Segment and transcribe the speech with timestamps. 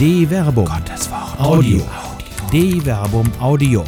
[0.00, 0.64] De Verbum.
[0.64, 1.38] Gottes Wort.
[1.38, 1.82] Audio.
[2.50, 3.84] De Verbum Audio.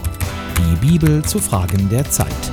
[0.58, 2.52] Die Bibel zu Fragen der Zeit.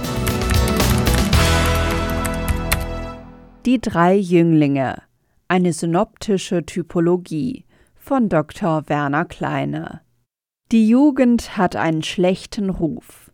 [3.66, 5.02] Die drei Jünglinge.
[5.50, 8.88] Eine synoptische Typologie von Dr.
[8.88, 10.04] Werner Kleine.
[10.72, 13.30] Die Jugend hat einen schlechten Ruf.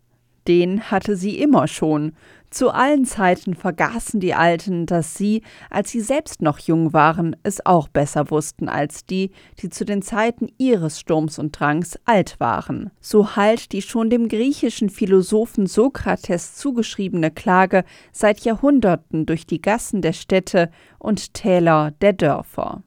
[0.48, 2.14] Den hatte sie immer schon,
[2.56, 7.64] zu allen Zeiten vergaßen die Alten, dass sie, als sie selbst noch jung waren, es
[7.66, 12.90] auch besser wussten als die, die zu den Zeiten ihres Sturms und Drangs alt waren.
[12.98, 20.00] So hallt die schon dem griechischen Philosophen Sokrates zugeschriebene Klage seit Jahrhunderten durch die Gassen
[20.00, 22.82] der Städte und Täler der Dörfer.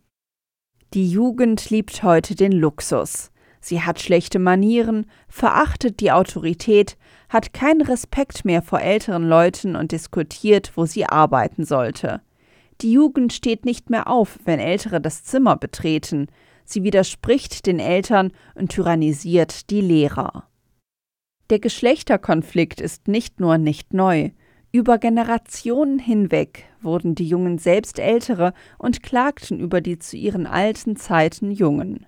[0.96, 3.30] Die Jugend liebt heute den Luxus.
[3.62, 9.92] Sie hat schlechte Manieren, verachtet die Autorität, hat keinen Respekt mehr vor älteren Leuten und
[9.92, 12.22] diskutiert, wo sie arbeiten sollte.
[12.82, 16.28] Die Jugend steht nicht mehr auf, wenn Ältere das Zimmer betreten.
[16.64, 20.46] Sie widerspricht den Eltern und tyrannisiert die Lehrer.
[21.50, 24.30] Der Geschlechterkonflikt ist nicht nur nicht neu.
[24.72, 30.96] Über Generationen hinweg wurden die Jungen selbst Ältere und klagten über die zu ihren alten
[30.96, 32.06] Zeiten Jungen.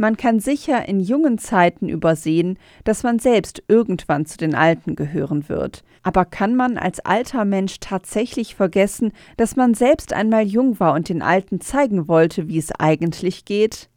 [0.00, 5.48] Man kann sicher in jungen Zeiten übersehen, dass man selbst irgendwann zu den Alten gehören
[5.48, 5.82] wird.
[6.04, 11.08] Aber kann man als alter Mensch tatsächlich vergessen, dass man selbst einmal jung war und
[11.08, 13.88] den Alten zeigen wollte, wie es eigentlich geht?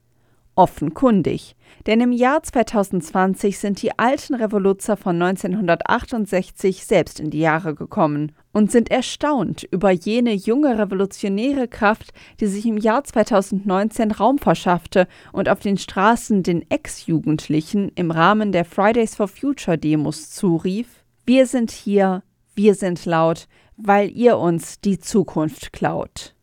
[0.55, 1.55] Offenkundig.
[1.87, 8.33] Denn im Jahr 2020 sind die alten Revoluzer von 1968 selbst in die Jahre gekommen
[8.51, 15.07] und sind erstaunt über jene junge revolutionäre Kraft, die sich im Jahr 2019 Raum verschaffte
[15.31, 21.47] und auf den Straßen den Ex-Jugendlichen im Rahmen der Fridays for Future Demos zurief: Wir
[21.47, 26.35] sind hier, wir sind laut, weil ihr uns die Zukunft klaut.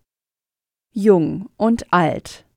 [0.92, 2.47] Jung und alt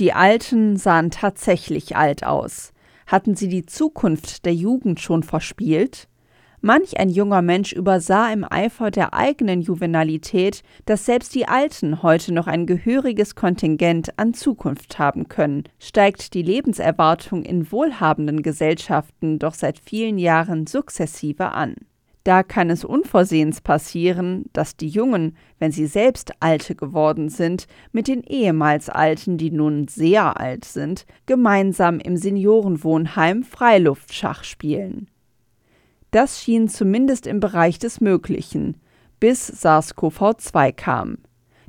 [0.00, 2.72] die Alten sahen tatsächlich alt aus.
[3.06, 6.08] Hatten sie die Zukunft der Jugend schon verspielt?
[6.62, 12.34] Manch ein junger Mensch übersah im Eifer der eigenen Juvenalität, dass selbst die Alten heute
[12.34, 15.64] noch ein gehöriges Kontingent an Zukunft haben können.
[15.78, 21.76] Steigt die Lebenserwartung in wohlhabenden Gesellschaften doch seit vielen Jahren sukzessive an.
[22.24, 28.08] Da kann es unversehens passieren, dass die Jungen, wenn sie selbst Alte geworden sind, mit
[28.08, 35.08] den ehemals Alten, die nun sehr alt sind, gemeinsam im Seniorenwohnheim Freiluftschach spielen.
[36.10, 38.76] Das schien zumindest im Bereich des Möglichen,
[39.18, 41.18] bis SARS-CoV-2 kam.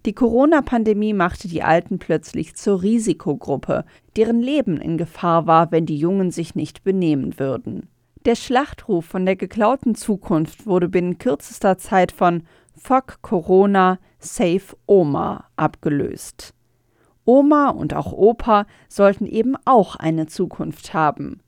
[0.06, 3.86] Die Corona-Pandemie machte die Alten plötzlich zur Risikogruppe,
[4.18, 7.88] deren Leben in Gefahr war, wenn die Jungen sich nicht benehmen würden.
[8.26, 12.44] Der Schlachtruf von der geklauten Zukunft wurde binnen kürzester Zeit von
[12.78, 16.54] Fuck Corona, Save Oma abgelöst.
[17.26, 21.42] Oma und auch Opa sollten eben auch eine Zukunft haben.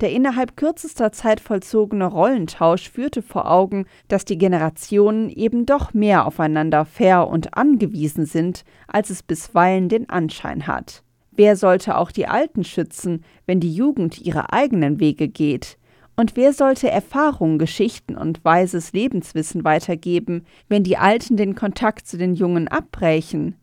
[0.00, 6.26] Der innerhalb kürzester Zeit vollzogene Rollentausch führte vor Augen, dass die Generationen eben doch mehr
[6.26, 11.02] aufeinander fair und angewiesen sind, als es bisweilen den Anschein hat.
[11.32, 15.76] Wer sollte auch die Alten schützen, wenn die Jugend ihre eigenen Wege geht?
[16.16, 22.16] Und wer sollte Erfahrungen, Geschichten und weises Lebenswissen weitergeben, wenn die Alten den Kontakt zu
[22.16, 23.56] den Jungen abbrechen?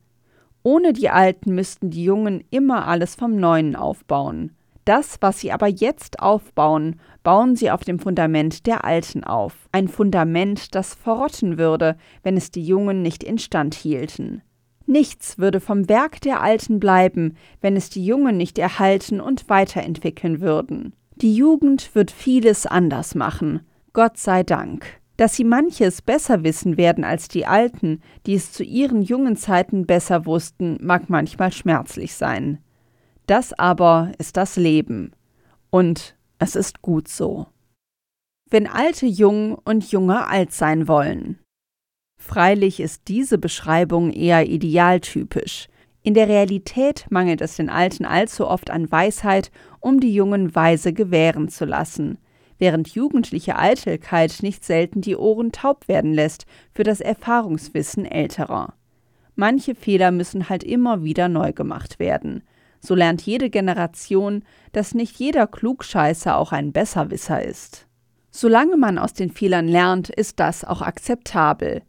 [0.64, 4.52] Ohne die Alten müssten die Jungen immer alles vom Neuen aufbauen.
[4.86, 9.54] Das, was sie aber jetzt aufbauen, bauen sie auf dem Fundament der Alten auf.
[9.72, 14.42] Ein Fundament, das verrotten würde, wenn es die Jungen nicht instand hielten.
[14.88, 20.42] Nichts würde vom Werk der Alten bleiben, wenn es die Jungen nicht erhalten und weiterentwickeln
[20.42, 20.94] würden.
[21.22, 23.62] Die Jugend wird vieles anders machen,
[23.94, 25.00] Gott sei Dank.
[25.18, 29.86] Dass sie manches besser wissen werden als die Alten, die es zu ihren jungen Zeiten
[29.86, 32.58] besser wussten, mag manchmal schmerzlich sein.
[33.28, 35.12] Das aber ist das Leben.
[35.70, 37.46] Und es ist gut so.
[38.50, 41.38] Wenn Alte jung und Junge alt sein wollen.
[42.18, 45.68] Freilich ist diese Beschreibung eher idealtypisch.
[46.04, 50.94] In der Realität mangelt es den Alten allzu oft an Weisheit, um die Jungen weise
[50.94, 52.18] gewähren zu lassen,
[52.58, 58.76] während jugendliche Eitelkeit nicht selten die Ohren taub werden lässt für das Erfahrungswissen älterer.
[59.36, 62.44] Manche Fehler müssen halt immer wieder neu gemacht werden.
[62.80, 67.88] So lernt jede Generation, dass nicht jeder Klugscheißer auch ein Besserwisser ist.
[68.32, 71.82] Solange man aus den Fehlern lernt, ist das auch akzeptabel.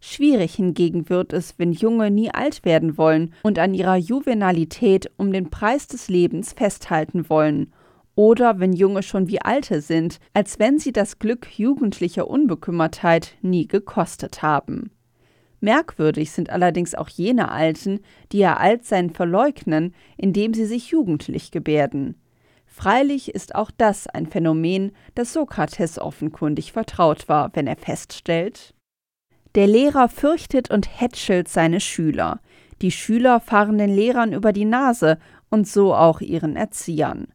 [0.00, 5.30] Schwierig hingegen wird es, wenn Junge nie alt werden wollen und an ihrer Juvenalität um
[5.30, 7.72] den Preis des Lebens festhalten wollen,
[8.14, 13.68] oder wenn Junge schon wie Alte sind, als wenn sie das Glück jugendlicher Unbekümmertheit nie
[13.68, 14.90] gekostet haben.
[15.60, 18.00] Merkwürdig sind allerdings auch jene Alten,
[18.32, 22.16] die ihr Altsein verleugnen, indem sie sich jugendlich gebärden.
[22.64, 28.74] Freilich ist auch das ein Phänomen, das Sokrates offenkundig vertraut war, wenn er feststellt,
[29.54, 32.40] der Lehrer fürchtet und hätschelt seine Schüler,
[32.82, 35.18] die Schüler fahren den Lehrern über die Nase
[35.50, 37.28] und so auch ihren Erziehern.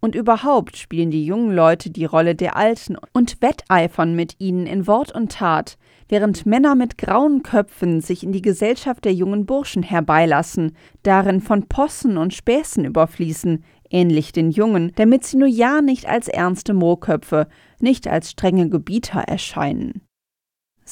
[0.00, 4.88] Und überhaupt spielen die jungen Leute die Rolle der Alten und wetteifern mit ihnen in
[4.88, 5.78] Wort und Tat,
[6.08, 11.68] während Männer mit grauen Köpfen sich in die Gesellschaft der jungen Burschen herbeilassen, darin von
[11.68, 17.46] Possen und Späßen überfließen, ähnlich den Jungen, damit sie nur ja nicht als ernste Moorköpfe,
[17.78, 20.02] nicht als strenge Gebieter erscheinen.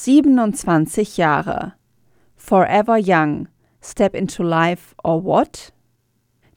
[0.03, 1.73] 27 Jahre.
[2.35, 3.47] Forever Young.
[3.83, 5.73] Step into Life or What?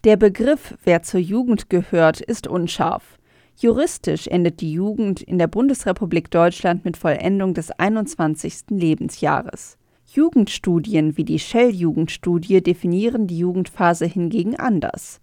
[0.05, 3.19] Der Begriff, wer zur Jugend gehört, ist unscharf.
[3.55, 8.71] Juristisch endet die Jugend in der Bundesrepublik Deutschland mit Vollendung des 21.
[8.71, 9.77] Lebensjahres.
[10.07, 15.21] Jugendstudien wie die Shell-Jugendstudie definieren die Jugendphase hingegen anders.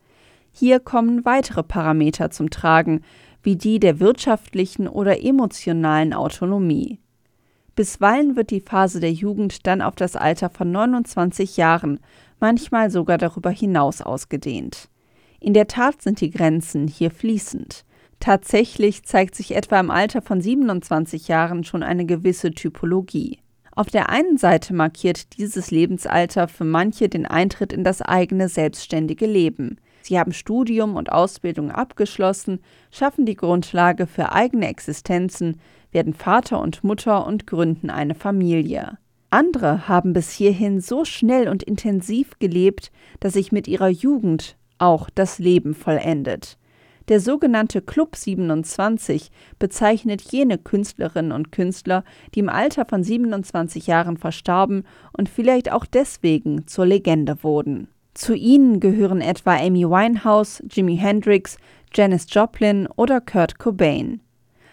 [0.51, 3.01] Hier kommen weitere Parameter zum Tragen,
[3.41, 7.00] wie die der wirtschaftlichen oder emotionalen Autonomie.
[7.81, 11.99] Bisweilen wird die Phase der Jugend dann auf das Alter von 29 Jahren,
[12.39, 14.87] manchmal sogar darüber hinaus ausgedehnt.
[15.39, 17.83] In der Tat sind die Grenzen hier fließend.
[18.19, 23.39] Tatsächlich zeigt sich etwa im Alter von 27 Jahren schon eine gewisse Typologie.
[23.71, 29.25] Auf der einen Seite markiert dieses Lebensalter für manche den Eintritt in das eigene selbstständige
[29.25, 29.77] Leben.
[30.03, 32.59] Sie haben Studium und Ausbildung abgeschlossen,
[32.91, 35.59] schaffen die Grundlage für eigene Existenzen,
[35.91, 38.97] werden Vater und Mutter und gründen eine Familie.
[39.29, 45.09] Andere haben bis hierhin so schnell und intensiv gelebt, dass sich mit ihrer Jugend auch
[45.09, 46.57] das Leben vollendet.
[47.07, 52.03] Der sogenannte Club 27 bezeichnet jene Künstlerinnen und Künstler,
[52.35, 54.83] die im Alter von 27 Jahren verstarben
[55.17, 57.88] und vielleicht auch deswegen zur Legende wurden.
[58.13, 61.57] Zu ihnen gehören etwa Amy Winehouse, Jimi Hendrix,
[61.93, 64.21] Janis Joplin oder Kurt Cobain.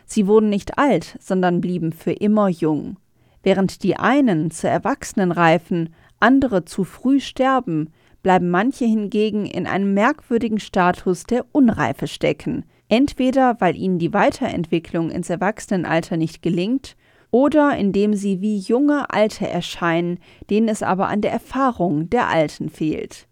[0.08, 2.96] Sie wurden nicht alt, sondern blieben für immer jung.
[3.43, 7.90] Während die einen zu Erwachsenen reifen, andere zu früh sterben,
[8.22, 15.10] bleiben manche hingegen in einem merkwürdigen Status der Unreife stecken, entweder weil ihnen die Weiterentwicklung
[15.10, 16.96] ins Erwachsenenalter nicht gelingt,
[17.31, 20.19] oder indem sie wie junge Alte erscheinen,
[20.49, 23.28] denen es aber an der Erfahrung der Alten fehlt.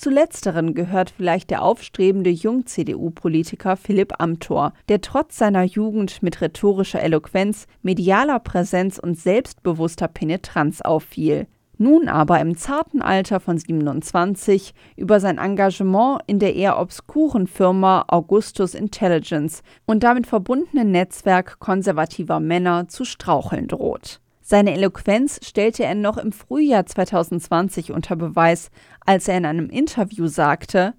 [0.00, 7.02] Zu letzteren gehört vielleicht der aufstrebende Jung-CDU-Politiker Philipp Amthor, der trotz seiner Jugend mit rhetorischer
[7.02, 11.48] Eloquenz, medialer Präsenz und selbstbewusster Penetranz auffiel.
[11.76, 18.06] Nun aber im zarten Alter von 27 über sein Engagement in der eher obskuren Firma
[18.08, 24.22] Augustus Intelligence und damit verbundenen Netzwerk konservativer Männer zu straucheln droht.
[24.50, 28.72] Seine Eloquenz stellte er noch im Frühjahr 2020 unter Beweis,
[29.06, 30.94] als er in einem Interview sagte,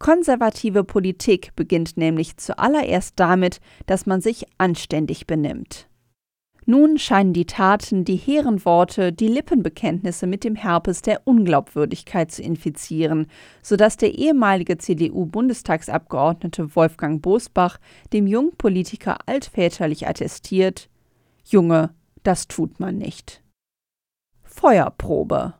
[0.00, 5.86] Konservative Politik beginnt nämlich zuallererst damit, dass man sich anständig benimmt.
[6.66, 12.42] Nun scheinen die Taten, die hehren Worte, die Lippenbekenntnisse mit dem Herpes der Unglaubwürdigkeit zu
[12.42, 13.28] infizieren,
[13.62, 17.78] sodass der ehemalige CDU-Bundestagsabgeordnete Wolfgang Bosbach
[18.12, 20.88] dem Jungpolitiker altväterlich attestiert:
[21.44, 23.42] Junge, das tut man nicht.
[24.42, 25.54] Feuerprobe.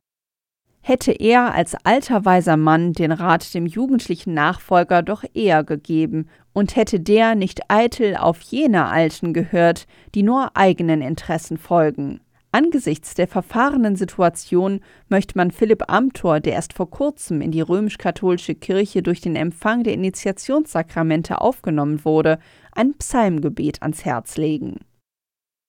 [0.82, 6.74] Hätte er als alter weiser Mann den Rat dem jugendlichen Nachfolger doch eher gegeben und
[6.74, 12.20] hätte der nicht eitel auf jene Alten gehört, die nur eigenen Interessen folgen.
[12.52, 18.56] Angesichts der verfahrenen Situation möchte man Philipp Amthor, der erst vor kurzem in die römisch-katholische
[18.56, 22.40] Kirche durch den Empfang der Initiationssakramente aufgenommen wurde,
[22.72, 24.78] ein Psalmgebet ans Herz legen.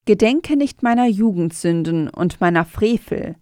[0.05, 3.35] Gedenke nicht meiner Jugendsünden und meiner Frevel.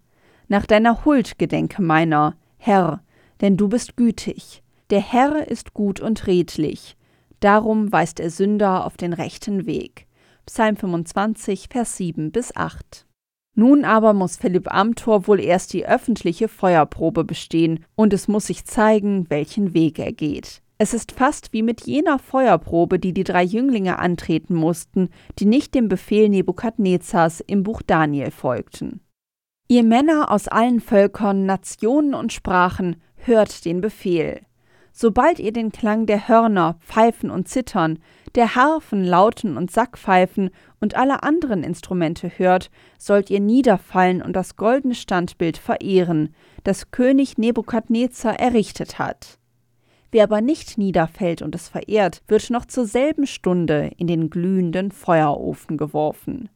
[0.48, 3.02] Nach deiner Huld gedenke meiner, Herr,
[3.40, 4.62] denn du bist gütig.
[4.90, 6.98] Der Herr ist gut und redlich.
[7.40, 10.06] Darum weist er Sünder auf den rechten Weg.
[10.44, 13.06] Psalm 25, Vers 7 bis 8.
[13.54, 18.66] Nun aber muss Philipp Amthor wohl erst die öffentliche Feuerprobe bestehen und es muss sich
[18.66, 20.60] zeigen, welchen Weg er geht.
[20.82, 25.74] Es ist fast wie mit jener Feuerprobe, die die drei Jünglinge antreten mussten, die nicht
[25.74, 29.02] dem Befehl Nebukadnezars im Buch Daniel folgten.
[29.68, 34.40] Ihr Männer aus allen Völkern, Nationen und Sprachen, hört den Befehl.
[34.90, 37.98] Sobald ihr den Klang der Hörner, Pfeifen und Zittern,
[38.34, 40.48] der Harfen, Lauten und Sackpfeifen
[40.80, 46.34] und aller anderen Instrumente hört, sollt ihr niederfallen und das goldene Standbild verehren,
[46.64, 49.39] das König Nebukadnezar errichtet hat.
[50.12, 54.90] Wer aber nicht niederfällt und es verehrt, wird noch zur selben Stunde in den glühenden
[54.90, 56.48] Feuerofen geworfen.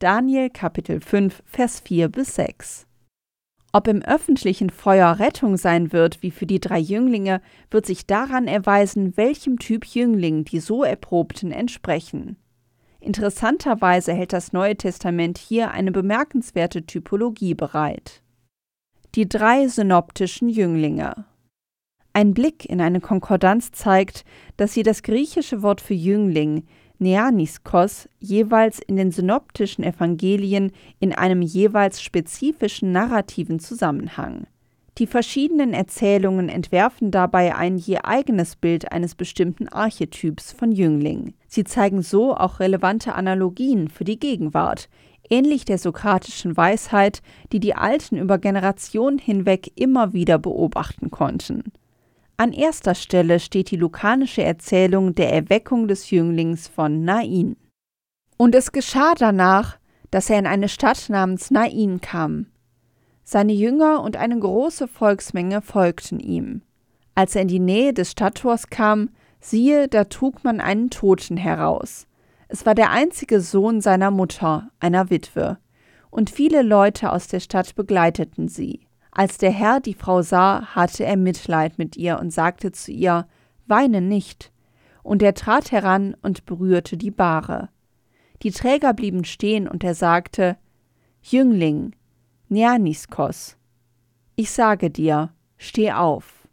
[0.00, 2.86] Daniel Kapitel 5, Vers 4 bis 6.
[3.72, 8.48] Ob im öffentlichen Feuer Rettung sein wird wie für die drei Jünglinge, wird sich daran
[8.48, 12.36] erweisen, welchem Typ Jüngling die so Erprobten entsprechen.
[13.00, 18.22] Interessanterweise hält das Neue Testament hier eine bemerkenswerte Typologie bereit.
[19.14, 21.24] Die drei synoptischen Jünglinge.
[22.14, 24.24] Ein Blick in eine Konkordanz zeigt,
[24.56, 26.64] dass sie das griechische Wort für Jüngling,
[26.98, 34.46] Neaniskos, jeweils in den synoptischen Evangelien in einem jeweils spezifischen narrativen Zusammenhang.
[34.98, 41.32] Die verschiedenen Erzählungen entwerfen dabei ein je eigenes Bild eines bestimmten Archetyps von Jüngling.
[41.48, 44.90] Sie zeigen so auch relevante Analogien für die Gegenwart,
[45.30, 51.72] ähnlich der sokratischen Weisheit, die die Alten über Generationen hinweg immer wieder beobachten konnten.
[52.42, 57.54] An erster Stelle steht die lukanische Erzählung der Erweckung des Jünglings von Nain.
[58.36, 59.78] Und es geschah danach,
[60.10, 62.46] dass er in eine Stadt namens Nain kam.
[63.22, 66.62] Seine Jünger und eine große Volksmenge folgten ihm.
[67.14, 72.08] Als er in die Nähe des Stadttors kam, siehe, da trug man einen Toten heraus.
[72.48, 75.58] Es war der einzige Sohn seiner Mutter, einer Witwe,
[76.10, 78.88] und viele Leute aus der Stadt begleiteten sie.
[79.12, 83.26] Als der Herr die Frau sah, hatte er Mitleid mit ihr und sagte zu ihr,
[83.66, 84.52] Weine nicht.
[85.02, 87.68] Und er trat heran und berührte die Bahre.
[88.42, 90.56] Die Träger blieben stehen, und er sagte,
[91.22, 91.94] Jüngling,
[92.48, 93.56] Neaniskos,
[94.34, 96.48] ich sage dir, steh auf.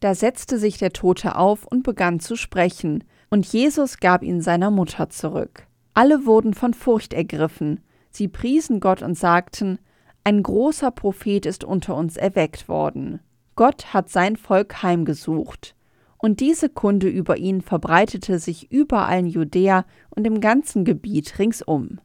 [0.00, 4.70] Da setzte sich der Tote auf und begann zu sprechen, und Jesus gab ihn seiner
[4.70, 5.66] Mutter zurück.
[5.94, 7.80] Alle wurden von Furcht ergriffen,
[8.10, 9.78] sie priesen Gott und sagten,
[10.24, 13.20] ein großer Prophet ist unter uns erweckt worden.
[13.56, 15.76] Gott hat sein Volk heimgesucht.
[16.16, 22.00] Und diese Kunde über ihn verbreitete sich überall in Judäa und im ganzen Gebiet ringsum.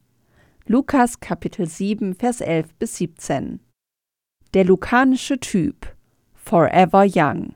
[0.66, 3.62] Lukas Kapitel 7, Vers 11 bis 17.
[4.54, 5.96] Der lukanische Typ
[6.34, 7.56] Forever Young.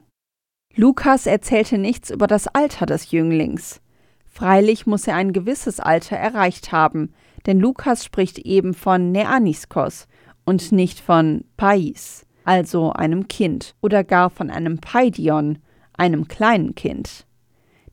[0.76, 3.82] Lukas erzählte nichts über das Alter des Jünglings.
[4.26, 7.14] Freilich muss er ein gewisses Alter erreicht haben,
[7.46, 10.08] denn Lukas spricht eben von Neaniskos,
[10.46, 15.60] und nicht von Pais, also einem Kind, oder gar von einem Paidion,
[15.94, 17.26] einem kleinen Kind.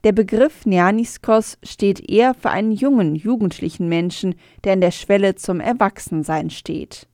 [0.02, 5.60] Der Begriff Neaniskos steht eher für einen jungen, jugendlichen Menschen, der in der Schwelle zum
[5.60, 7.06] Erwachsensein steht.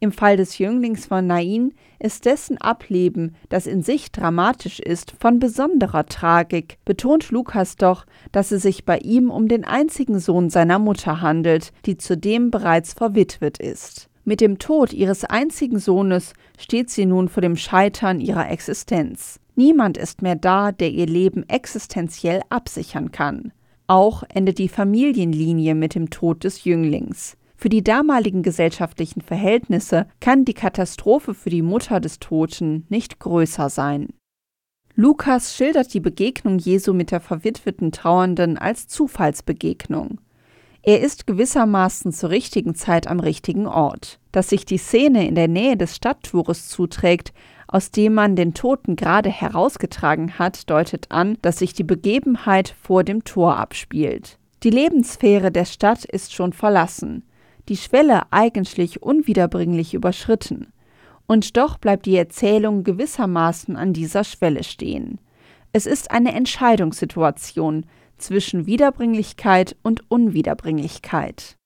[0.00, 5.38] Im Fall des Jünglings von Nain ist dessen Ableben, das in sich dramatisch ist, von
[5.38, 10.80] besonderer Tragik, betont Lukas doch, dass es sich bei ihm um den einzigen Sohn seiner
[10.80, 14.08] Mutter handelt, die zudem bereits verwitwet ist.
[14.24, 19.40] Mit dem Tod ihres einzigen Sohnes steht sie nun vor dem Scheitern ihrer Existenz.
[19.56, 23.52] Niemand ist mehr da, der ihr Leben existenziell absichern kann.
[23.88, 27.36] Auch endet die Familienlinie mit dem Tod des Jünglings.
[27.56, 33.70] Für die damaligen gesellschaftlichen Verhältnisse kann die Katastrophe für die Mutter des Toten nicht größer
[33.70, 34.08] sein.
[34.94, 40.20] Lukas schildert die Begegnung Jesu mit der verwitweten Trauernden als Zufallsbegegnung.
[40.84, 44.18] Er ist gewissermaßen zur richtigen Zeit am richtigen Ort.
[44.32, 47.32] Dass sich die Szene in der Nähe des Stadttores zuträgt,
[47.68, 53.04] aus dem man den Toten gerade herausgetragen hat, deutet an, dass sich die Begebenheit vor
[53.04, 54.38] dem Tor abspielt.
[54.64, 57.24] Die Lebenssphäre der Stadt ist schon verlassen,
[57.68, 60.72] die Schwelle eigentlich unwiederbringlich überschritten.
[61.26, 65.20] Und doch bleibt die Erzählung gewissermaßen an dieser Schwelle stehen.
[65.72, 67.86] Es ist eine Entscheidungssituation,
[68.22, 71.56] zwischen Wiederbringlichkeit und Unwiederbringlichkeit.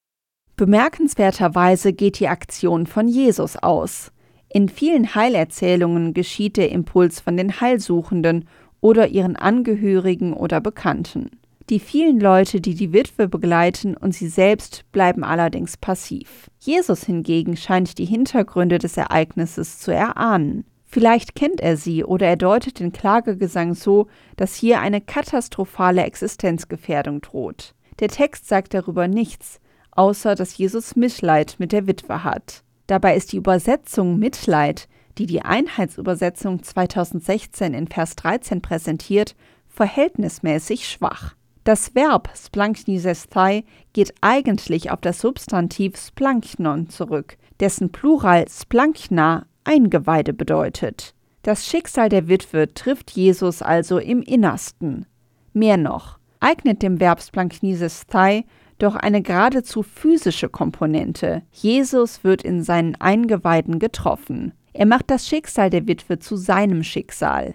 [0.57, 4.11] Bemerkenswerterweise geht die Aktion von Jesus aus.
[4.49, 8.49] In vielen Heilerzählungen geschieht der Impuls von den Heilsuchenden
[8.81, 11.31] oder ihren Angehörigen oder Bekannten.
[11.69, 16.49] Die vielen Leute, die die Witwe begleiten und sie selbst bleiben allerdings passiv.
[16.61, 20.65] Jesus hingegen scheint die Hintergründe des Ereignisses zu erahnen.
[20.97, 27.21] Vielleicht kennt er sie oder er deutet den Klagegesang so, dass hier eine katastrophale Existenzgefährdung
[27.21, 27.75] droht.
[27.99, 29.61] Der Text sagt darüber nichts,
[29.91, 32.63] außer dass Jesus Mitleid mit der Witwe hat.
[32.87, 34.89] Dabei ist die Übersetzung Mitleid,
[35.19, 39.37] die die Einheitsübersetzung 2016 in Vers 13 präsentiert,
[39.69, 41.35] verhältnismäßig schwach.
[41.65, 51.15] Das Verb splanknisesthai geht eigentlich auf das Substantiv splanknon zurück, dessen Plural splankna Eingeweide bedeutet.
[51.43, 55.07] Das Schicksal der Witwe trifft Jesus also im Innersten.
[55.53, 58.45] Mehr noch, eignet dem Verb splanknisesthai
[58.79, 61.43] doch eine geradezu physische Komponente.
[61.51, 64.53] Jesus wird in seinen Eingeweiden getroffen.
[64.73, 67.55] Er macht das Schicksal der Witwe zu seinem Schicksal.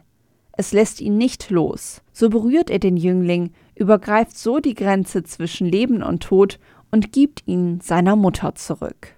[0.53, 2.01] Es lässt ihn nicht los.
[2.11, 6.59] So berührt er den Jüngling, übergreift so die Grenze zwischen Leben und Tod
[6.91, 9.15] und gibt ihn seiner Mutter zurück.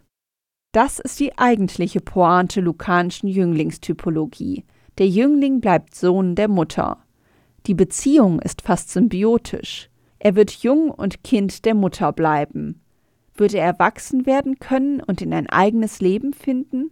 [0.73, 4.63] Das ist die eigentliche Pointe lukanischen Jünglingstypologie.
[4.97, 6.97] Der Jüngling bleibt Sohn der Mutter.
[7.67, 9.91] Die Beziehung ist fast symbiotisch.
[10.17, 12.81] Er wird jung und Kind der Mutter bleiben.
[13.35, 16.89] Wird er erwachsen werden können und in ein eigenes Leben finden?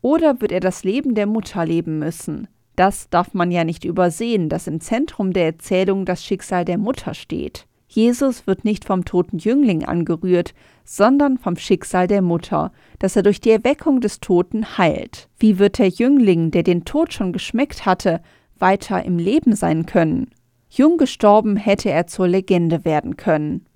[0.00, 2.48] Oder wird er das Leben der Mutter leben müssen?
[2.74, 7.14] Das darf man ja nicht übersehen, dass im Zentrum der Erzählung das Schicksal der Mutter
[7.14, 7.68] steht.
[7.94, 13.38] Jesus wird nicht vom toten Jüngling angerührt, sondern vom Schicksal der Mutter, das er durch
[13.38, 15.28] die Erweckung des Toten heilt.
[15.38, 18.22] Wie wird der Jüngling, der den Tod schon geschmeckt hatte,
[18.58, 20.30] weiter im Leben sein können?
[20.70, 23.66] Jung gestorben hätte er zur Legende werden können.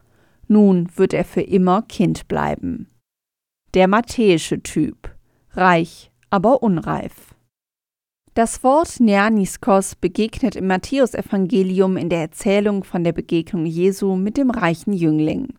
[0.49, 2.89] Nun wird er für immer Kind bleiben.
[3.75, 5.15] Der matthäische Typ.
[5.51, 7.36] Reich, aber unreif.
[8.37, 14.51] Das Wort Neaniskos begegnet im Matthäusevangelium in der Erzählung von der Begegnung Jesu mit dem
[14.51, 15.55] reichen Jüngling.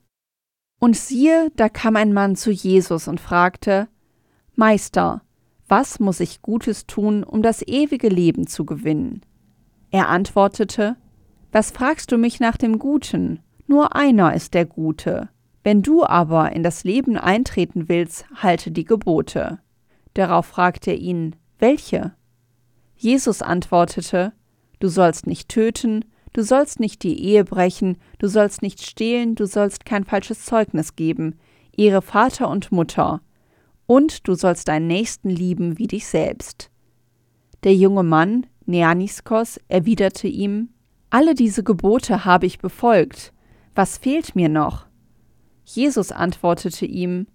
[0.79, 3.87] Und siehe, da kam ein Mann zu Jesus und fragte:
[4.53, 5.23] Meister,
[5.67, 9.25] was muss ich Gutes tun, um das ewige Leben zu gewinnen?
[9.89, 10.97] Er antwortete:
[11.51, 13.39] Was fragst du mich nach dem Guten?
[13.65, 15.29] Nur einer ist der Gute.
[15.63, 19.57] Wenn du aber in das Leben eintreten willst, halte die Gebote.
[20.13, 22.13] Darauf fragte er ihn: Welche?
[22.97, 24.33] Jesus antwortete,
[24.79, 29.45] Du sollst nicht töten, du sollst nicht die Ehe brechen, du sollst nicht stehlen, du
[29.45, 31.35] sollst kein falsches Zeugnis geben,
[31.75, 33.21] ehre Vater und Mutter,
[33.85, 36.69] und du sollst deinen Nächsten lieben wie dich selbst.
[37.63, 40.69] Der junge Mann, Neaniskos, erwiderte ihm,
[41.09, 43.33] Alle diese Gebote habe ich befolgt,
[43.73, 44.87] was fehlt mir noch?
[45.63, 47.27] Jesus antwortete ihm,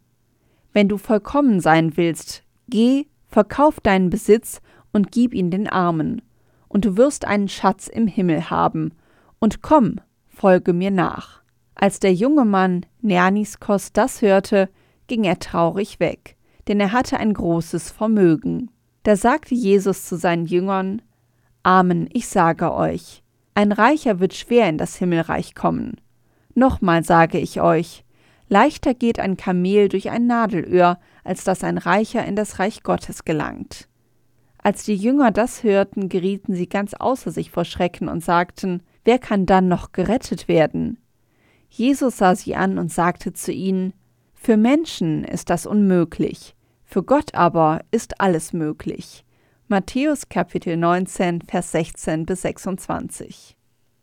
[0.72, 4.60] Wenn du vollkommen sein willst, geh, verkauf deinen Besitz
[4.92, 6.22] und gib ihn den Armen,
[6.68, 8.92] und du wirst einen Schatz im Himmel haben,
[9.38, 9.96] und komm,
[10.28, 11.42] folge mir nach.
[11.74, 14.68] Als der junge Mann Neaniskos das hörte,
[15.08, 16.36] ging er traurig weg,
[16.68, 18.70] denn er hatte ein großes Vermögen.
[19.02, 21.02] Da sagte Jesus zu seinen Jüngern,
[21.64, 23.22] Amen, ich sage euch,
[23.54, 26.00] ein Reicher wird schwer in das Himmelreich kommen.
[26.54, 28.04] Nochmal sage ich euch,
[28.48, 33.24] leichter geht ein Kamel durch ein Nadelöhr, als dass ein Reicher in das Reich Gottes
[33.24, 33.88] gelangt.
[34.62, 39.18] Als die Jünger das hörten, gerieten sie ganz außer sich vor Schrecken und sagten, Wer
[39.18, 40.98] kann dann noch gerettet werden?
[41.68, 43.92] Jesus sah sie an und sagte zu ihnen,
[44.34, 49.24] Für Menschen ist das unmöglich, für Gott aber ist alles möglich.
[49.66, 53.56] Matthäus Kapitel 19, Vers 16 bis 26.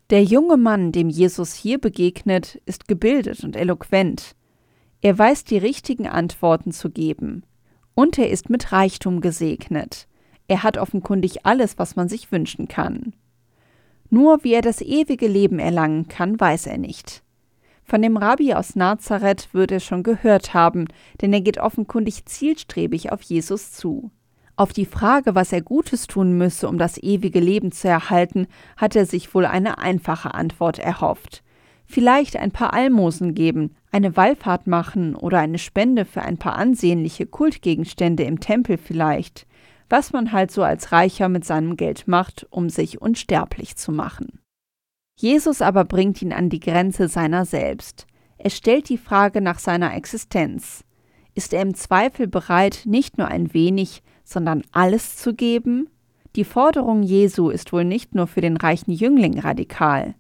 [0.10, 4.36] Der junge Mann, dem Jesus hier begegnet, ist gebildet und eloquent.
[5.02, 7.43] Er weiß die richtigen Antworten zu geben.
[7.93, 10.08] Und er ist mit Reichtum gesegnet.
[10.49, 13.13] Er hat offenkundig alles, was man sich wünschen kann.
[14.09, 17.21] Nur wie er das ewige Leben erlangen kann, weiß er nicht.
[17.83, 20.88] Von dem Rabbi aus Nazareth wird er schon gehört haben,
[21.21, 24.09] denn er geht offenkundig zielstrebig auf Jesus zu.
[24.55, 28.95] Auf die Frage, was er Gutes tun müsse, um das ewige Leben zu erhalten, hat
[28.95, 31.43] er sich wohl eine einfache Antwort erhofft.
[31.85, 37.27] Vielleicht ein paar Almosen geben, eine Wallfahrt machen oder eine Spende für ein paar ansehnliche
[37.27, 39.45] Kultgegenstände im Tempel vielleicht
[39.89, 44.39] was man halt so als Reicher mit seinem Geld macht, um sich unsterblich zu machen.
[45.15, 48.08] Jesus aber bringt ihn an die Grenze seiner selbst.
[48.38, 50.86] Er stellt die Frage nach seiner Existenz.
[51.36, 55.89] Ist er im Zweifel bereit, nicht nur ein wenig, sondern alles zu geben?
[56.36, 60.15] Die Forderung Jesu ist wohl nicht nur für den reichen Jüngling radikal.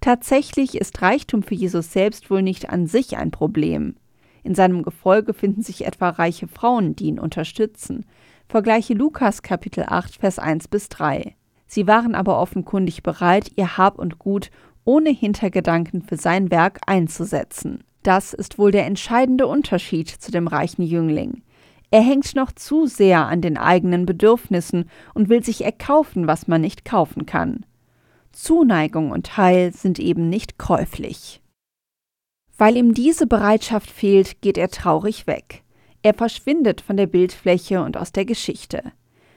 [0.00, 3.96] Tatsächlich ist Reichtum für Jesus selbst wohl nicht an sich ein Problem.
[4.44, 8.06] In seinem Gefolge finden sich etwa reiche Frauen, die ihn unterstützen,
[8.48, 11.34] Vergleiche Lukas Kapitel 8, Vers 1 bis 3.
[11.66, 14.52] Sie waren aber offenkundig bereit, ihr Hab und Gut
[14.84, 17.82] ohne Hintergedanken für sein Werk einzusetzen.
[18.04, 21.42] Das ist wohl der entscheidende Unterschied zu dem reichen Jüngling.
[21.90, 26.60] Er hängt noch zu sehr an den eigenen Bedürfnissen und will sich erkaufen, was man
[26.60, 27.66] nicht kaufen kann.
[28.30, 31.42] Zuneigung und Heil sind eben nicht käuflich.
[32.56, 35.64] Weil ihm diese Bereitschaft fehlt, geht er traurig weg.
[36.06, 38.92] Er verschwindet von der Bildfläche und aus der Geschichte.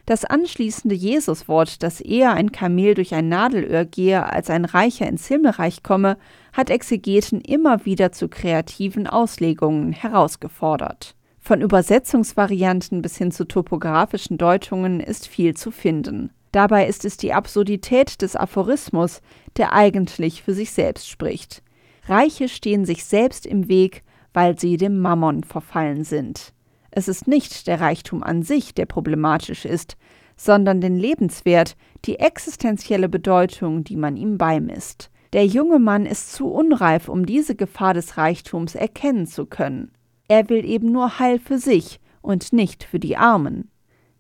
[0.06, 5.26] Das anschließende Jesuswort, dass eher ein Kamel durch ein Nadelöhr gehe, als ein Reicher ins
[5.26, 6.16] Himmelreich komme,
[6.54, 11.16] hat Exegeten immer wieder zu kreativen Auslegungen herausgefordert.
[11.40, 16.30] Von Übersetzungsvarianten bis hin zu topografischen Deutungen ist viel zu finden.
[16.52, 19.24] Dabei ist es die Absurdität des Aphorismus,
[19.58, 21.64] der eigentlich für sich selbst spricht.
[22.06, 24.04] Reiche stehen sich selbst im Weg,
[24.34, 26.54] weil sie dem Mammon verfallen sind.
[26.92, 29.98] Es ist nicht der Reichtum an sich, der problematisch ist,
[30.36, 31.76] sondern den Lebenswert,
[32.06, 35.12] die existenzielle Bedeutung, die man ihm beimisst.
[35.34, 39.92] Der junge Mann ist zu unreif, um diese Gefahr des Reichtums erkennen zu können.
[40.28, 43.70] Er will eben nur Heil für sich und nicht für die Armen.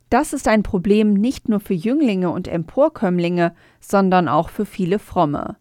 [0.10, 5.58] Das ist ein Problem nicht nur für Jünglinge und Emporkömmlinge, sondern auch für viele Fromme.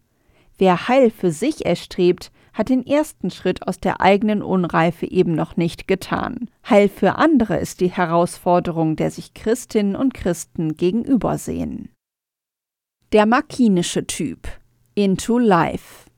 [0.57, 5.57] Wer Heil für sich erstrebt, hat den ersten Schritt aus der eigenen Unreife eben noch
[5.57, 6.49] nicht getan.
[6.69, 11.89] Heil für andere ist die Herausforderung, der sich Christinnen und Christen gegenübersehen.
[13.11, 14.47] Der makinische Typ
[14.95, 16.09] Into Life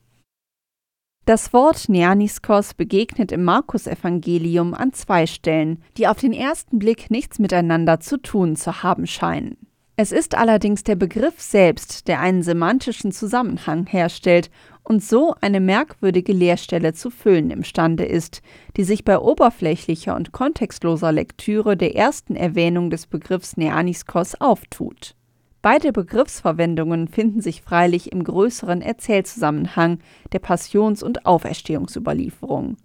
[1.24, 7.38] das Wort Neaniskos begegnet im Markus-Evangelium an zwei Stellen, die auf den ersten Blick nichts
[7.38, 9.56] miteinander zu tun zu haben scheinen.
[10.02, 14.50] Es ist allerdings der Begriff selbst, der einen semantischen Zusammenhang herstellt
[14.82, 18.42] und so eine merkwürdige Leerstelle zu füllen imstande ist,
[18.76, 25.14] die sich bei oberflächlicher und kontextloser Lektüre der ersten Erwähnung des Begriffs Neaniskos auftut.
[25.62, 30.00] Beide Begriffsverwendungen finden sich freilich im größeren Erzählzusammenhang
[30.32, 32.76] der Passions- und Auferstehungsüberlieferung.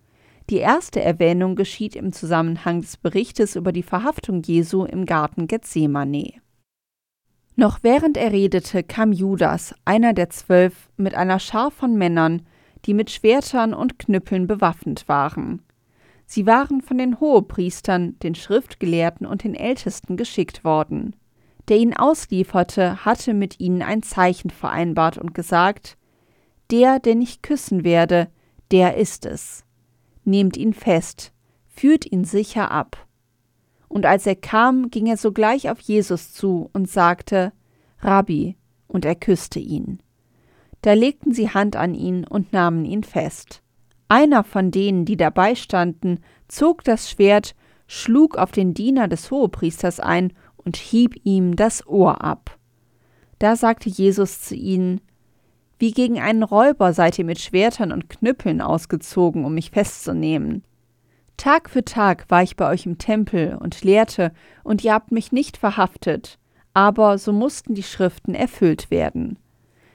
[0.51, 6.34] Die erste Erwähnung geschieht im Zusammenhang des Berichtes über die Verhaftung Jesu im Garten Gethsemane.
[7.57, 12.43] Noch während er redete, kam Judas, einer der zwölf, mit einer Schar von Männern,
[12.85, 15.61] die mit Schwertern und Knüppeln bewaffnet waren.
[16.25, 21.13] Sie waren von den Hohepriestern, den Schriftgelehrten und den Ältesten geschickt worden
[21.67, 25.97] der ihn auslieferte, hatte mit ihnen ein Zeichen vereinbart und gesagt,
[26.71, 28.29] Der, den ich küssen werde,
[28.71, 29.63] der ist es.
[30.25, 31.31] Nehmt ihn fest,
[31.65, 33.06] führt ihn sicher ab.
[33.88, 37.54] Und als er kam, ging er sogleich auf Jesus zu und sagte,
[38.00, 40.00] Rabbi, und er küsste ihn.
[40.82, 43.62] Da legten sie Hand an ihn und nahmen ihn fest.
[44.08, 47.56] Einer von denen, die dabei standen, zog das Schwert,
[47.88, 52.58] schlug auf den Diener des Hohepriesters ein und hieb ihm das Ohr ab.
[53.39, 55.02] Da sagte Jesus zu ihnen,
[55.80, 60.63] Wie gegen einen Räuber seid ihr mit Schwertern und Knüppeln ausgezogen, um mich festzunehmen.
[61.38, 64.32] Tag für Tag war ich bei euch im Tempel und lehrte,
[64.63, 66.39] und ihr habt mich nicht verhaftet,
[66.73, 69.38] aber so mussten die Schriften erfüllt werden.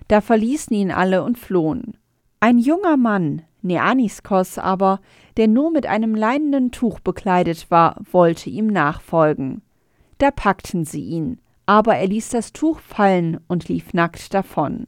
[0.08, 1.98] Da verließen ihn alle und flohen.
[2.40, 5.00] Ein junger Mann, Neaniskos aber,
[5.36, 9.62] der nur mit einem leinenen Tuch bekleidet war, wollte ihm nachfolgen.
[10.18, 14.86] Da packten sie ihn, aber er ließ das Tuch fallen und lief nackt davon.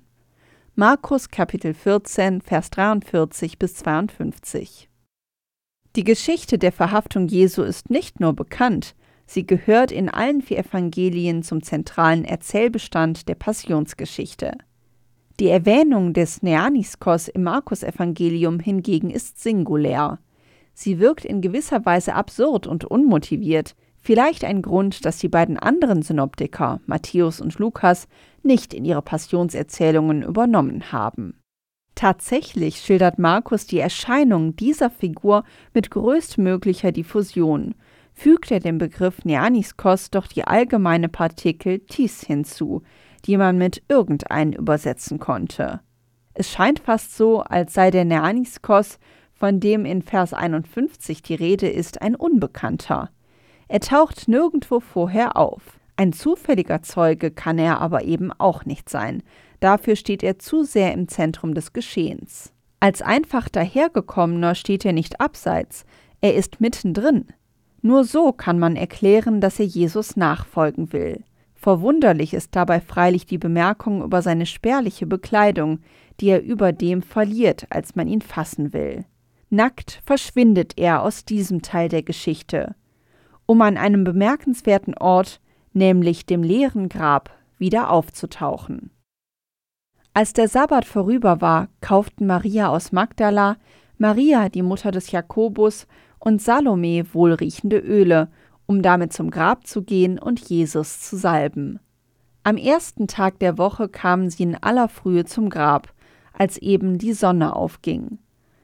[0.74, 4.88] Markus Kapitel 14, Vers 43 bis 52.
[5.96, 8.94] Die Geschichte der Verhaftung Jesu ist nicht nur bekannt,
[9.26, 14.52] sie gehört in allen vier Evangelien zum zentralen Erzählbestand der Passionsgeschichte.
[15.40, 20.18] Die Erwähnung des Neaniskos im Markus-Evangelium hingegen ist singulär.
[20.74, 23.74] Sie wirkt in gewisser Weise absurd und unmotiviert,
[24.06, 28.06] Vielleicht ein Grund, dass die beiden anderen Synoptiker, Matthäus und Lukas,
[28.42, 31.40] nicht in ihre Passionserzählungen übernommen haben.
[31.94, 37.74] Tatsächlich schildert Markus die Erscheinung dieser Figur mit größtmöglicher Diffusion,
[38.14, 42.82] fügt er dem Begriff Neaniskos doch die allgemeine Partikel tis hinzu,
[43.26, 45.80] die man mit irgendein übersetzen konnte.
[46.34, 48.98] Es scheint fast so, als sei der Neaniskos,
[49.32, 53.10] von dem in Vers 51 die Rede ist, ein Unbekannter.
[53.68, 55.78] Er taucht nirgendwo vorher auf.
[55.96, 59.22] Ein zufälliger Zeuge kann er aber eben auch nicht sein.
[59.60, 62.52] Dafür steht er zu sehr im Zentrum des Geschehens.
[62.80, 65.84] Als einfach dahergekommener steht er nicht abseits,
[66.20, 67.26] er ist mittendrin.
[67.80, 71.22] Nur so kann man erklären, dass er Jesus nachfolgen will.
[71.54, 75.80] Verwunderlich ist dabei freilich die Bemerkung über seine spärliche Bekleidung,
[76.20, 79.04] die er überdem verliert, als man ihn fassen will.
[79.48, 82.74] Nackt verschwindet er aus diesem Teil der Geschichte
[83.46, 85.40] um an einem bemerkenswerten Ort,
[85.74, 88.90] nämlich dem leeren Grab, wieder aufzutauchen.
[90.12, 93.56] Als der Sabbat vorüber war, kauften Maria aus Magdala,
[93.98, 95.86] Maria, die Mutter des Jakobus,
[96.18, 98.28] und Salome wohlriechende Öle,
[98.66, 101.80] um damit zum Grab zu gehen und Jesus zu salben.
[102.44, 105.92] Am ersten Tag der Woche kamen sie in aller Frühe zum Grab,
[106.32, 108.18] als eben die Sonne aufging.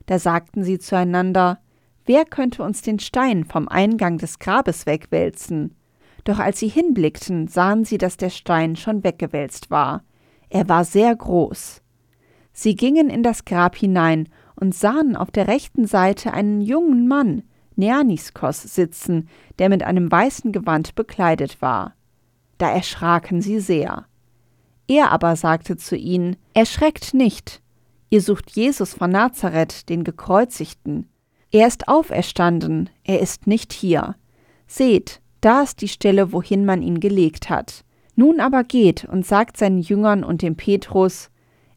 [0.06, 1.60] Da sagten sie zueinander,
[2.06, 5.76] Wer könnte uns den Stein vom Eingang des Grabes wegwälzen?
[6.24, 10.02] Doch als sie hinblickten, sahen sie, dass der Stein schon weggewälzt war.
[10.48, 11.82] Er war sehr groß.
[12.52, 17.42] Sie gingen in das Grab hinein und sahen auf der rechten Seite einen jungen Mann,
[17.76, 19.28] Neaniskos, sitzen,
[19.58, 21.94] der mit einem weißen Gewand bekleidet war.
[22.58, 24.04] Da erschraken sie sehr.
[24.86, 27.62] Er aber sagte zu ihnen, Erschreckt nicht,
[28.10, 31.08] ihr sucht Jesus von Nazareth, den Gekreuzigten.
[31.52, 34.16] Er ist auferstanden, er ist nicht hier.
[34.66, 37.84] Seht, da ist die Stelle, wohin man ihn gelegt hat.
[38.16, 41.30] Nun aber geht und sagt seinen Jüngern und dem Petrus,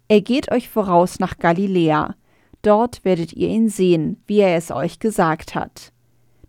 [0.08, 2.16] Er geht euch voraus nach Galiläa.
[2.62, 5.92] Dort werdet ihr ihn sehen, wie er es euch gesagt hat.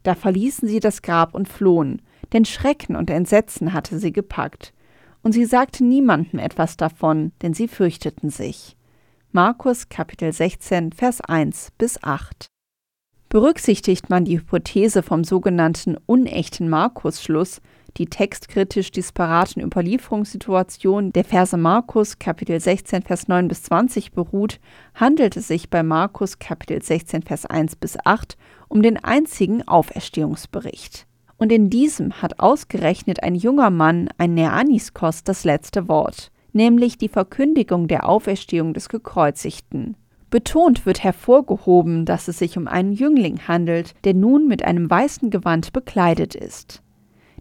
[0.03, 4.72] Da verließen sie das Grab und flohen, denn Schrecken und Entsetzen hatte sie gepackt.
[5.22, 8.77] Und sie sagten niemandem etwas davon, denn sie fürchteten sich.
[9.33, 12.46] Markus Kapitel 16, Vers 1 bis 8.
[13.34, 17.60] Berücksichtigt man die Hypothese vom sogenannten unechten Markus-Schluss,
[17.96, 24.60] die textkritisch disparaten Überlieferungssituation der Verse Markus Kapitel 16 Vers 9 bis 20 beruht,
[24.94, 28.36] handelt es sich bei Markus Kapitel 16 Vers 1 bis 8
[28.68, 31.08] um den einzigen Auferstehungsbericht.
[31.36, 37.08] Und in diesem hat ausgerechnet ein junger Mann, ein Neaniskos, das letzte Wort, nämlich die
[37.08, 39.96] Verkündigung der Auferstehung des Gekreuzigten.
[40.34, 45.30] Betont wird hervorgehoben, dass es sich um einen Jüngling handelt, der nun mit einem weißen
[45.30, 46.82] Gewand bekleidet ist.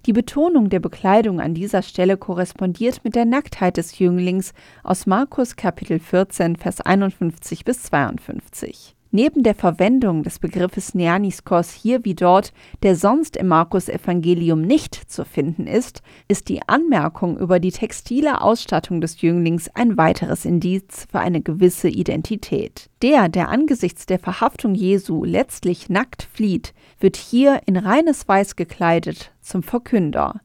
[0.06, 4.53] Die Betonung der Bekleidung an dieser Stelle korrespondiert mit der Nacktheit des Jünglings
[4.84, 8.95] aus Markus Kapitel 14, Vers 51 bis 52.
[9.15, 15.23] Neben der Verwendung des Begriffes Neaniskos hier wie dort, der sonst im Markus-Evangelium nicht zu
[15.23, 21.19] finden ist, ist die Anmerkung über die textile Ausstattung des Jünglings ein weiteres Indiz für
[21.19, 22.89] eine gewisse Identität.
[23.04, 29.32] Der, der angesichts der Verhaftung Jesu letztlich nackt flieht, wird hier in reines Weiß gekleidet
[29.41, 30.41] zum Verkünder.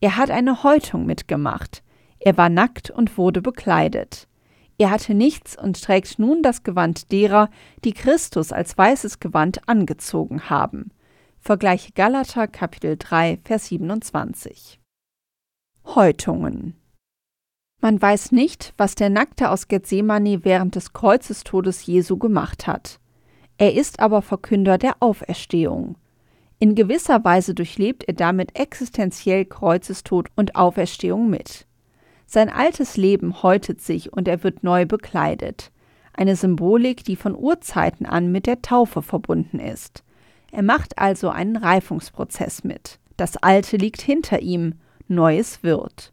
[0.00, 1.82] Er hat eine Häutung mitgemacht.
[2.18, 4.26] Er war nackt und wurde bekleidet.
[4.80, 7.50] Er hatte nichts und trägt nun das Gewand derer,
[7.84, 10.90] die Christus als weißes Gewand angezogen haben.
[11.38, 14.80] Vergleiche Galater Kapitel 3, Vers 27.
[15.84, 16.80] Häutungen
[17.82, 23.00] Man weiß nicht, was der Nackte aus Gethsemane während des Kreuzestodes Jesu gemacht hat.
[23.58, 25.98] Er ist aber Verkünder der Auferstehung.
[26.58, 31.66] In gewisser Weise durchlebt er damit existenziell Kreuzestod und Auferstehung mit.
[32.32, 35.72] Sein altes Leben häutet sich und er wird neu bekleidet.
[36.12, 40.04] Eine Symbolik, die von Urzeiten an mit der Taufe verbunden ist.
[40.52, 43.00] Er macht also einen Reifungsprozess mit.
[43.16, 44.74] Das Alte liegt hinter ihm,
[45.08, 46.12] Neues wird.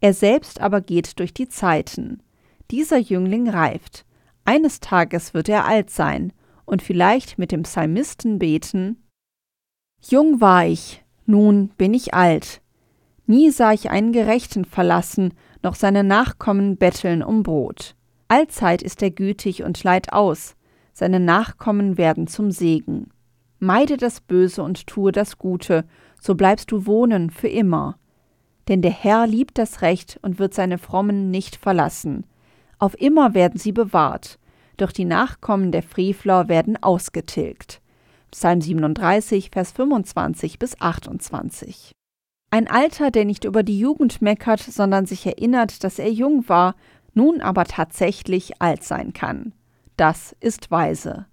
[0.00, 2.22] Er selbst aber geht durch die Zeiten.
[2.70, 4.06] Dieser Jüngling reift.
[4.46, 6.32] Eines Tages wird er alt sein
[6.64, 9.02] und vielleicht mit dem Psalmisten beten
[10.00, 12.62] Jung war ich, nun bin ich alt.
[13.26, 17.94] Nie sah ich einen Gerechten verlassen, noch seine Nachkommen betteln um Brot.
[18.28, 20.54] Allzeit ist er gütig und leiht aus,
[20.92, 23.10] seine Nachkommen werden zum Segen.
[23.58, 25.84] Meide das Böse und tue das Gute,
[26.20, 27.98] so bleibst du wohnen für immer.
[28.68, 32.26] Denn der Herr liebt das Recht und wird seine Frommen nicht verlassen.
[32.78, 34.38] Auf immer werden sie bewahrt,
[34.76, 37.80] doch die Nachkommen der Frevler werden ausgetilgt.
[38.30, 41.92] Psalm 37, Vers 25 bis 28.
[42.50, 46.74] Ein Alter, der nicht über die Jugend meckert, sondern sich erinnert, dass er jung war,
[47.12, 49.52] nun aber tatsächlich alt sein kann.
[49.96, 51.26] Das ist weise.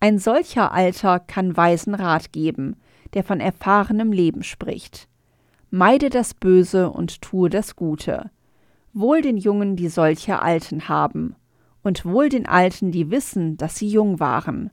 [0.00, 2.76] Ein solcher Alter kann weisen Rat geben,
[3.12, 5.08] der von erfahrenem Leben spricht.
[5.70, 8.30] Meide das Böse und tue das Gute.
[8.94, 11.36] Wohl den Jungen, die solche Alten haben,
[11.82, 14.70] und wohl den Alten, die wissen, dass sie jung waren.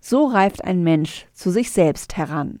[0.00, 2.60] So reift ein Mensch zu sich selbst heran.